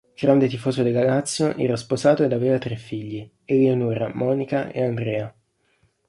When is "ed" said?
2.23-2.33